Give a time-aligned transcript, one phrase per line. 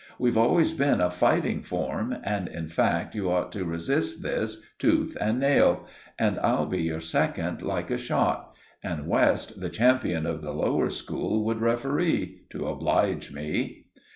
[0.17, 5.15] We've always been a fighting form, and, in fact, you ought to resist this tooth
[5.21, 5.85] and nail;
[6.17, 10.89] and I'd be your second like a shot; and West, the champion of the lower
[10.89, 13.85] school, would referee—to oblige me."